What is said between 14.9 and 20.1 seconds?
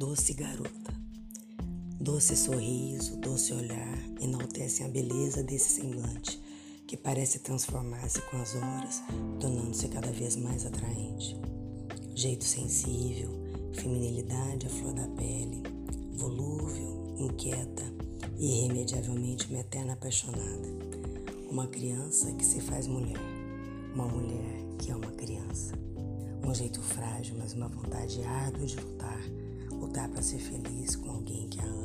da pele, volúvel, inquieta e irremediavelmente uma eterna